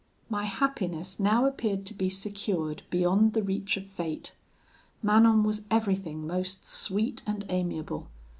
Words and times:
"My 0.31 0.45
happiness 0.45 1.19
now 1.19 1.45
appeared 1.45 1.85
to 1.85 1.93
be 1.93 2.09
secured 2.09 2.81
beyond 2.89 3.33
the 3.33 3.43
reach 3.43 3.77
of 3.77 3.85
fate. 3.85 4.33
Manon 5.03 5.43
was 5.43 5.67
everything 5.69 6.25
most 6.25 6.65
sweet 6.65 7.21
and 7.27 7.45
amiable. 7.49 8.07